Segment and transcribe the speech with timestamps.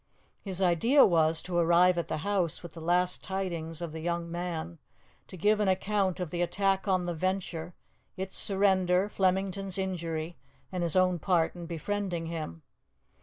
[0.41, 4.31] His idea was to arrive at the house with the last tidings of the young
[4.31, 4.79] man;
[5.27, 7.75] to give an account of the attack on the Venture,
[8.17, 10.37] its surrender, Flemington's injury,
[10.71, 12.63] and his own part in befriending him.